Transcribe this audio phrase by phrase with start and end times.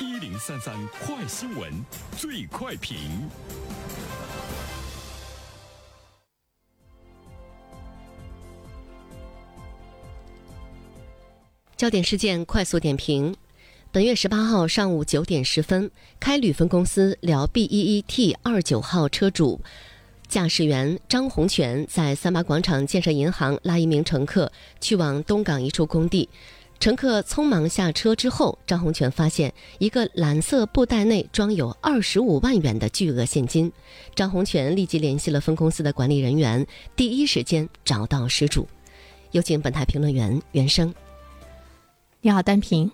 [0.00, 1.70] 一零三三快新闻，
[2.16, 2.98] 最快评。
[11.76, 13.36] 焦点事件快速点评：
[13.92, 15.88] 本月十八号上午九点十分，
[16.18, 19.60] 开旅分公司辽 B 一一 T 二九号车主。
[20.26, 24.50] 驾驶员张洪全在三八广场建设银行拉一名乘客
[24.80, 26.28] 去往东港一处工地，
[26.80, 33.72] 乘客匆忙下车之后，张洪全发现一个蓝色布袋内装有二十五万元的巨额现金。
[34.14, 38.68] 张洪全立即联系了分公司的管理人员，第一时间找到失主。
[39.30, 40.94] 有请本台评论员袁生。
[42.20, 42.90] 你好，单平。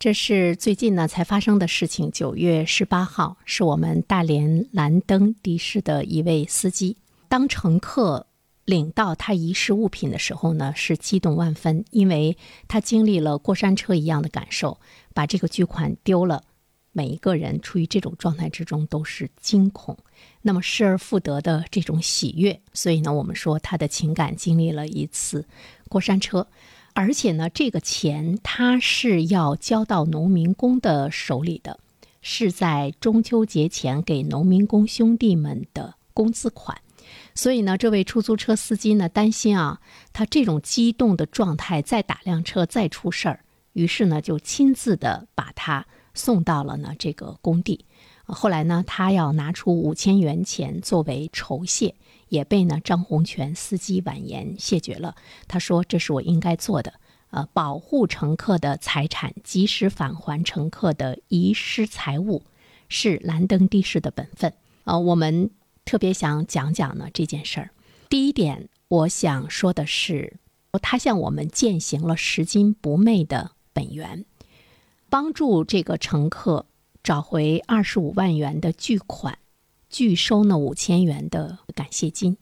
[0.00, 2.10] 这是最近呢才发生的事情。
[2.10, 6.96] 九月十八号，是我们大连蓝灯的士的一位司机，
[7.28, 8.26] 当乘客
[8.68, 12.36] 领到他遗失物品的时候呢，是激动万分，因为
[12.68, 14.78] 他经历了过山车一样的感受，
[15.14, 16.44] 把这个巨款丢了。
[16.92, 19.96] 每一个人处于这种状态之中都是惊恐，
[20.42, 25.46] 那么失而复得的这种喜悦，所以呢，我们说他的情感经历了一次
[25.88, 26.46] 过山车。
[26.92, 31.80] 而且呢，这个钱他是要交到农民工的手里的，
[32.20, 36.82] 是在中秋节前给农民工兄弟们的工资款。
[37.34, 39.80] 所以呢，这位出租车司机呢担心啊，
[40.12, 47.84] 他这种激动的状态再打辆车再出事儿，于是呢就亲自的把他送到了呢这个工地。
[48.24, 51.94] 后来呢，他要拿出五千元钱作为酬谢。
[52.28, 55.16] 也被呢张洪全司机婉言谢绝了。
[55.46, 56.92] 他说：“这是我应该做的，
[57.30, 62.42] 呃，保护乘客的财产，及时返还乘客的遗失财物，
[62.90, 64.52] 是蓝灯的士的本分。”
[64.84, 65.50] 呃，我们
[65.88, 67.70] 特别想讲讲呢这件事儿。
[68.10, 70.38] 第一点，我想说的是，
[70.82, 74.26] 他向我们践行了拾金不昧的本源，
[75.08, 76.66] 帮助这个乘客
[77.02, 79.38] 找回二十五万元的巨款。
[79.88, 82.36] 拒收那五千元的感谢金，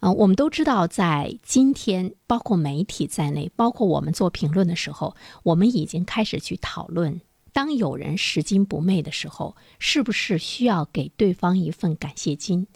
[0.00, 7.20] 啊，我们都知道，在今天，包括媒体在内，包括我们做评论的时候，我们已经开始去讨论：
[7.52, 12.66] 当有人拾金不昧的时候，是不是需要给对方一份感谢金，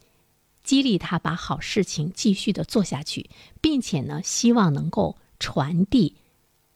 [0.65, 3.31] 激励他把好事情继续的做下去，
[3.61, 6.16] 并且呢，希望能够传递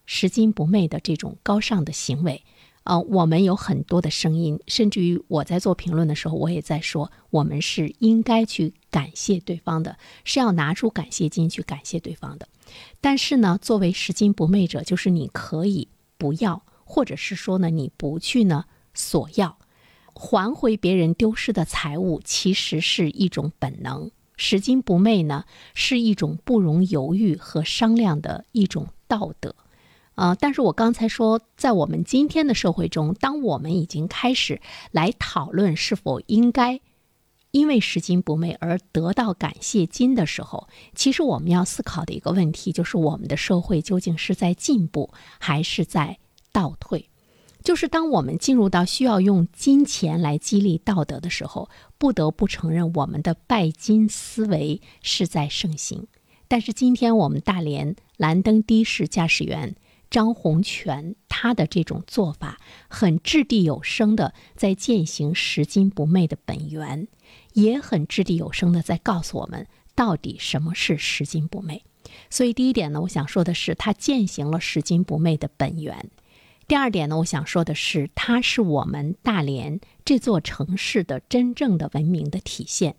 [0.05, 2.43] 拾金不昧的这种高尚的行为。
[2.83, 12.47] 呃，我们有很多的声音，甚至于我在做评论的时候，我也在说，我们是应该去感谢对方的，是要拿出感谢金去感谢对方的。
[13.01, 19.59] 但是呢，作为拾金不昧者，就是你可以不要，或者是说呢，你不去呢索要，
[20.13, 24.09] 还回别人丢失的财物，其实是一种本能。
[24.37, 29.55] 拾金不昧呢，是一种不容犹豫和商量的一种道德。
[30.15, 30.33] 啊！
[30.33, 34.59] 但是我刚才说，在我们今天的社会中，当我们已经开始
[34.89, 36.81] 来讨论是否应该
[37.51, 46.17] 因为拾金不昧而得到感谢金的时候，其实我们要思考的一个问题就是：我们的社会究竟是在进步还是在
[46.57, 47.09] 倒退？
[47.63, 51.69] 就是当我们进入到需要用金钱来激励道德的时候，
[51.99, 56.07] 不得不承认我们的拜金思维是在盛行。
[56.47, 59.75] 但是今天我们大连蓝灯的士驾驶员。
[60.09, 67.09] 张洪全他的这种做法很掷地有声的在践行拾金不昧的本源，
[67.51, 71.83] 也很掷地有声的在告诉我们到底什么是拾金不昧。
[72.29, 75.97] 所以第一点呢，我想说的是他践行了拾金不昧的本源；
[76.67, 82.95] 第二点呢，我想说的是它是我们大连这座城市的真正的文明的体现。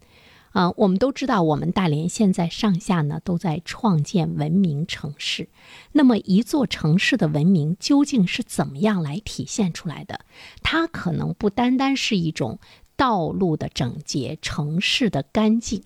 [0.52, 5.50] 啊，我们都知道，我们大连现在上下呢都在创建文明城市。
[5.92, 10.20] 那么，一座城市的文明究竟是怎么样来体现出来的？
[10.62, 12.58] 它可能不单单是一种
[12.96, 15.84] 道路的整洁、城市的干净，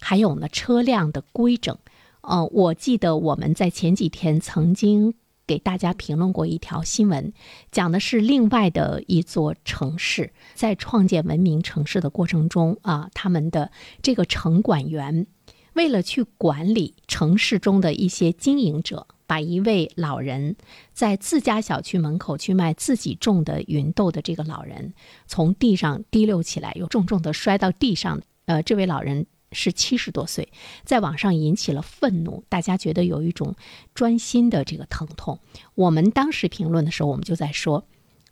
[0.00, 1.76] 还有呢车辆的规整。
[2.22, 5.14] 呃，我记得我们在前几天曾经。
[5.46, 7.32] 给大家评论过一条新闻，
[7.70, 13.70] 讲的是另外的一座城市在创建文明城市的过程中啊，他们的
[14.02, 15.26] 这个城管员
[15.74, 20.56] 为了去管理城市中的一些经营者，把一位老人
[20.92, 24.94] 在自家小区门口去卖自己种的芸豆的这个老人
[25.26, 28.22] 从地上提溜起来，又重重的摔到地上。
[28.46, 29.26] 呃，这位老人。
[29.54, 30.52] 是七十多岁，
[30.84, 33.54] 在网上引起了愤怒，大家觉得有一种
[33.94, 35.38] 专心的这个疼痛。
[35.74, 37.86] 我们当时评论的时候，我们就在说，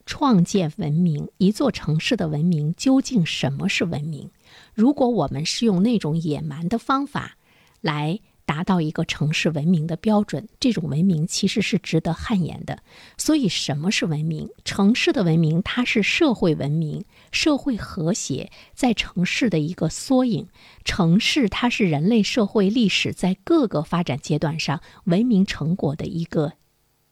[0.05, 4.31] 创建文明，一座城市的文明究竟什么是文明？
[4.75, 7.39] 如果我们是用那种野蛮的方法
[7.81, 8.21] 来。
[8.53, 12.83] 达到一个城市文明的标准，这种文明其实是值得汗颜的。
[13.17, 14.51] 所以，什么是文明？
[14.63, 20.49] 城市的文明，它是社会文明、社会和谐在城市的一个缩影。
[20.85, 26.53] 城市它是人类社会历史在各个发展阶段上文明成果的一个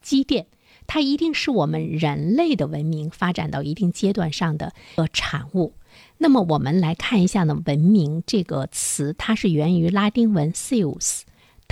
[0.03, 0.47] 积淀，
[0.87, 5.73] 它一定是我们人类的文明发展到一定阶段上的呃产物。
[6.19, 11.23] 那么我们来看一下呢，“文明”这个词，它是源于拉丁文 “cius”，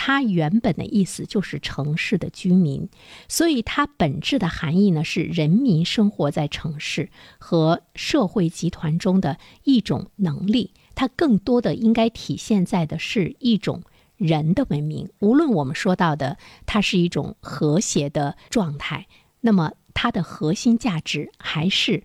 [0.00, 2.88] 它原本的意思就是城市的居民，
[3.28, 10.72] 所以它本质的含义呢是人民生活在城市和社会集团中的一种能力。
[10.94, 13.82] 它更多的应该体现在的是一种
[14.16, 15.10] 人的文明。
[15.18, 19.08] 无论我们说到的它是一种和谐的状态，
[19.40, 22.04] 那么它的核心价值还是。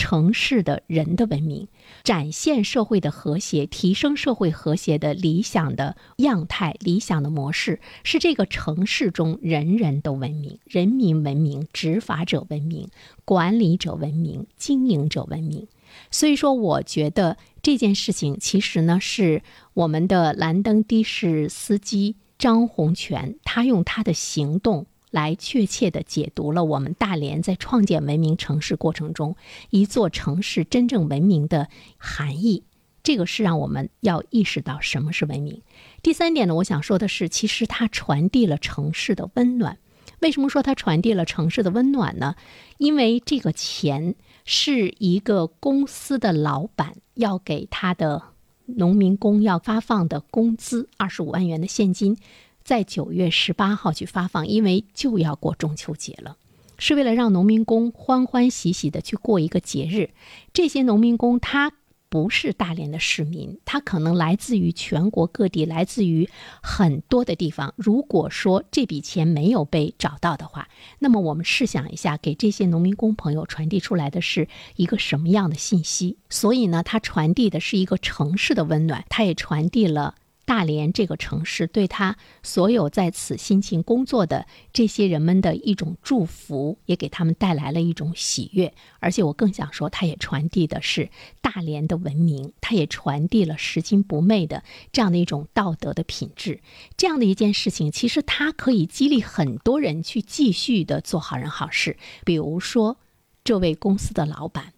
[0.00, 1.68] 城市的人的文明，
[2.02, 12.88] 展现社会的和谐，提升社会和谐的理想的样态、理想的模式，是这个城市中人人都文明、人民文明、执法者文明、
[13.26, 15.68] 管理者文明、经营者文明。
[16.10, 19.42] 所以说，我觉得这件事情其实呢，是
[19.74, 24.86] 我们的蓝灯的士司机张洪全，他用他的行动。
[25.10, 29.36] 来确切地解读了我们大连在创建文明城市过程中
[29.70, 31.68] 一座城市真正文明的
[31.98, 32.64] 含义。
[33.02, 35.62] 这个是让我们要意识到什么是文明。
[36.02, 39.78] 第三点呢，我想说的是，其实它传递了城市的温暖。
[40.20, 42.34] 为什么说它传递了城市的温暖呢？
[42.76, 44.14] 因为这个钱
[44.44, 48.22] 是一个公司的老板要给他的
[48.66, 52.18] 农民工要发放的工资，二十五万元的现金。
[52.62, 56.36] 在九月十八号去发放，因为就要过中秋节了，
[56.78, 60.10] 是为了让农民工欢欢喜喜的去过一个节日。
[60.52, 61.72] 这些农民工他
[62.08, 66.28] 不是大连的市民，他可能来自于全国各地，来自于
[66.60, 67.72] 很多的地方。
[67.76, 70.68] 如果说这笔钱没有被找到的话，
[70.98, 76.18] 那么我们试想一下，给这些农民工朋友传递出来的是一个什么样的信息？
[76.28, 80.16] 所以呢，它传递的是一个城市的温暖，它也传递了。
[80.50, 88.74] 大连这个城市对他所有在此辛勤工作的这些人们的一种祝福，也给他们带来了一种喜悦。
[88.98, 91.08] 而且我更想说，它也传递的是
[91.40, 96.60] 大连的文明，它也传递了拾金不昧的这样的一种道德的品质。
[96.96, 101.96] 这样的一件事情，其实它可以激励很多人去继续的做好人好事。
[102.24, 102.96] 比如说，
[103.44, 104.72] 这位公司的老板。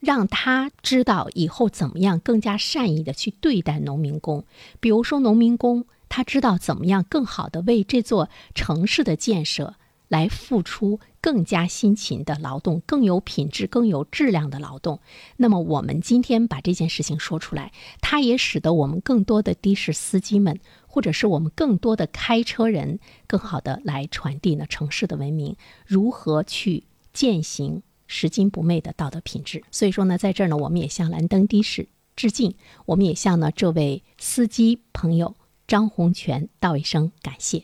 [0.00, 4.44] 让他知道以后怎么样更加善意的去对待农民工，
[4.80, 9.74] 比如说农民工，他知道怎么样更好的为这座城市的建设
[10.08, 15.00] 来付出更加辛勤的劳动，更有品质、更有质量的劳动。
[15.36, 17.70] 那么我们今天把这件事情说出来，
[18.00, 20.58] 它也使得我们更多的的士司机们，
[20.88, 25.56] 或者是我们更多的开车人，更好的来传递呢城市的文明，
[25.86, 27.82] 如何去践行。
[28.12, 35.36] 拾金不昧的道德品质，所以说呢，在这儿呢，我们也向蓝灯的士致敬，我们也向呢这位司机朋友
[35.68, 37.62] 张洪全道一声感谢。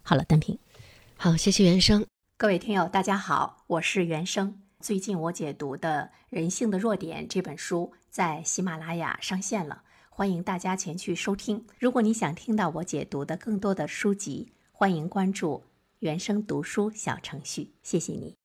[0.00, 0.58] 好了，单平，
[1.16, 2.06] 好，谢谢原生。
[2.38, 4.58] 各位听友，大家好，我是原生。
[4.80, 11.66] 最近我解读的《人性的弱点》这本书在喜马拉雅上线了，欢迎大家前去收听。
[11.78, 15.62] 如果你想听到我解读的更多的书籍，欢迎关注
[15.98, 17.72] 原生读书小程序。
[17.82, 18.41] 谢谢你。